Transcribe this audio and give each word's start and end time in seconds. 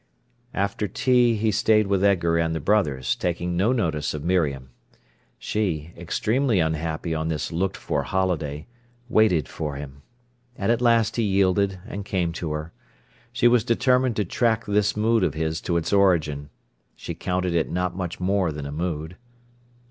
After 0.55 0.87
tea 0.87 1.35
he 1.35 1.51
stayed 1.51 1.85
with 1.85 2.03
Edgar 2.03 2.39
and 2.39 2.55
the 2.55 2.59
brothers, 2.59 3.15
taking 3.15 3.55
no 3.55 3.71
notice 3.71 4.15
of 4.15 4.23
Miriam. 4.23 4.71
She, 5.37 5.93
extremely 5.95 6.59
unhappy 6.59 7.13
on 7.13 7.27
this 7.27 7.51
looked 7.51 7.77
for 7.77 8.01
holiday, 8.01 8.65
waited 9.09 9.47
for 9.47 9.75
him. 9.75 10.01
And 10.57 10.71
at 10.71 10.81
last 10.81 11.17
he 11.17 11.21
yielded 11.21 11.77
and 11.85 12.03
came 12.03 12.31
to 12.31 12.51
her. 12.53 12.73
She 13.31 13.47
was 13.47 13.63
determined 13.63 14.15
to 14.15 14.25
track 14.25 14.65
this 14.65 14.97
mood 14.97 15.23
of 15.23 15.35
his 15.35 15.61
to 15.61 15.77
its 15.77 15.93
origin. 15.93 16.49
She 16.95 17.13
counted 17.13 17.53
it 17.53 17.69
not 17.69 17.95
much 17.95 18.19
more 18.19 18.51
than 18.51 18.65
a 18.65 18.71
mood. 18.71 19.17